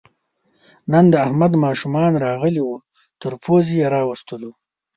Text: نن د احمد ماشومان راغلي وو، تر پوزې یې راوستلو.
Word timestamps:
نن 0.91 1.05
د 1.13 1.15
احمد 1.25 1.51
ماشومان 1.65 2.11
راغلي 2.25 2.61
وو، 2.63 2.83
تر 3.21 3.33
پوزې 3.43 3.75
یې 3.81 3.87
راوستلو. 3.95 4.51